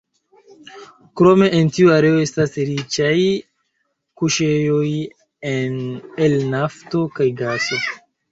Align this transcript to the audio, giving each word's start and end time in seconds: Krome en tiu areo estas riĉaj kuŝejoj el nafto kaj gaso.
Krome 1.19 1.49
en 1.57 1.67
tiu 1.75 1.91
areo 1.95 2.21
estas 2.21 2.55
riĉaj 2.69 3.11
kuŝejoj 4.21 4.87
el 5.53 6.37
nafto 6.57 7.03
kaj 7.19 7.29
gaso. 7.43 7.79